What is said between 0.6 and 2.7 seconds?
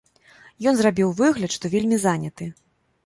Ён зрабіў выгляд, што вельмі заняты.